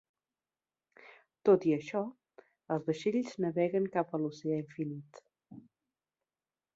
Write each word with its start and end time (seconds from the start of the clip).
Tot 1.49 1.67
i 1.71 1.75
això, 1.75 2.01
els 2.75 2.87
vaixells 2.87 3.35
naveguen 3.45 3.85
cap 3.97 4.15
a 4.15 4.21
l'oceà 4.23 4.57
infinit. 4.65 5.21